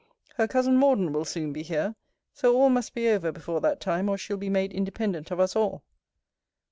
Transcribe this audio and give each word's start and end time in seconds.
Her 0.37 0.47
cousin 0.47 0.77
Morden 0.77 1.13
will 1.13 1.25
soon 1.25 1.53
be 1.53 1.61
here: 1.61 1.93
so 2.33 2.57
all 2.57 2.69
must 2.69 2.95
be 2.95 3.07
over 3.09 3.31
before 3.31 3.61
that 3.61 3.79
time, 3.79 4.09
or 4.09 4.17
she'll 4.17 4.35
be 4.35 4.49
made 4.49 4.73
independent 4.73 5.29
of 5.29 5.39
us 5.39 5.55
all. 5.55 5.83